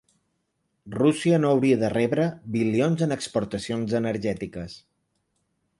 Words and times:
Rússia 0.95 1.39
no 1.43 1.51
hauria 1.51 1.77
de 1.83 1.91
rebre 1.95 2.25
bilions 2.57 3.05
en 3.09 3.15
exportacions 3.19 3.97
energètiques. 4.03 4.81